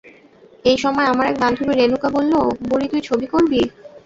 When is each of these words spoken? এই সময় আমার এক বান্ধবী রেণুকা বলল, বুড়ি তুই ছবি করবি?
এই 0.65 0.77
সময় 0.77 1.07
আমার 1.07 1.25
এক 1.27 1.37
বান্ধবী 1.39 1.73
রেণুকা 1.73 2.09
বলল, 2.09 2.33
বুড়ি 2.61 2.87
তুই 2.91 3.01
ছবি 3.07 3.25
করবি? 3.33 3.61